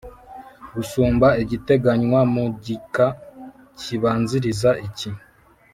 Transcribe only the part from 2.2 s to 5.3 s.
mu gika kibanziriza Iki.